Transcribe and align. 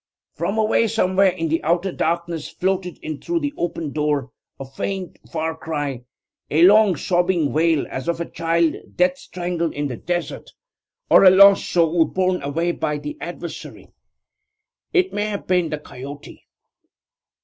From 0.33 0.57
away 0.57 0.87
somewhere 0.87 1.29
in 1.29 1.47
the 1.47 1.63
outer 1.63 1.91
darkness 1.91 2.49
floated 2.49 2.97
in 3.03 3.21
through 3.21 3.39
the 3.41 3.53
open 3.55 3.91
door 3.91 4.31
a 4.59 4.65
faint, 4.65 5.19
far 5.31 5.55
cry 5.55 6.05
a 6.49 6.63
long, 6.63 6.95
sobbing 6.95 7.53
wail, 7.53 7.85
as 7.87 8.07
of 8.07 8.19
a 8.19 8.25
child 8.27 8.95
death 8.97 9.19
strangled 9.19 9.75
in 9.75 9.89
the 9.89 9.97
desert, 9.97 10.49
or 11.07 11.23
a 11.23 11.29
lost 11.29 11.69
soul 11.69 12.05
borne 12.05 12.41
away 12.41 12.71
by 12.71 12.97
the 12.97 13.15
Adversary. 13.21 13.89
It 14.91 15.13
may 15.13 15.25
have 15.25 15.45
been 15.45 15.69
the 15.69 15.77
coyote. 15.77 16.47